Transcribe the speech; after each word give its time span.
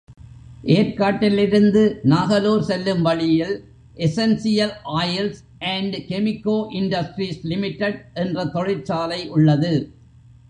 ஏர்க்காட்டிலிருந்து 0.75 1.81
நாகலூர் 2.03 2.59
செல்லும் 2.59 3.01
வழியில் 3.01 3.53
essential 3.95 4.73
oils 4.83 5.41
and 5.59 5.95
Chemico 6.09 6.67
industries 6.71 7.41
limited 7.41 7.99
என்ற 8.13 8.45
தொழிற்சாலை 8.45 9.29
உள்ளது. 9.29 9.73